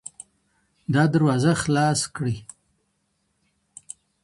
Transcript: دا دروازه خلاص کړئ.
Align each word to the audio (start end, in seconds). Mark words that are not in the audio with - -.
دا 0.93 1.03
دروازه 1.13 1.51
خلاص 1.63 2.01
کړئ. 2.15 2.37